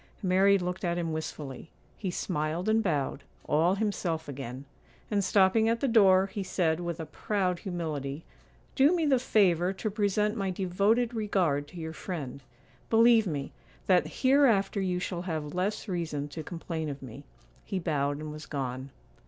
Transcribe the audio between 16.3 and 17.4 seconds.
complain of me.'